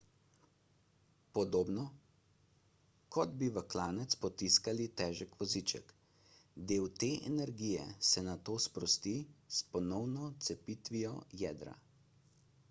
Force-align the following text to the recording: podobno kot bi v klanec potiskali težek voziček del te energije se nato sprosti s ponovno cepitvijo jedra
podobno 1.37 1.81
kot 3.17 3.35
bi 3.41 3.49
v 3.57 3.63
klanec 3.73 4.15
potiskali 4.23 4.87
težek 5.03 5.35
voziček 5.43 5.93
del 6.73 6.89
te 7.05 7.11
energije 7.35 7.85
se 8.15 8.25
nato 8.31 8.57
sprosti 8.67 9.15
s 9.61 9.71
ponovno 9.77 10.31
cepitvijo 10.49 11.13
jedra 11.47 11.77